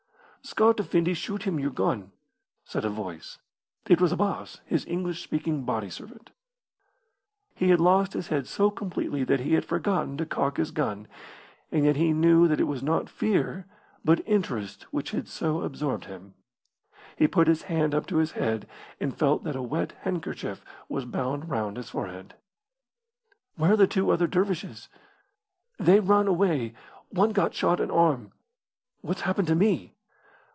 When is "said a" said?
2.65-2.89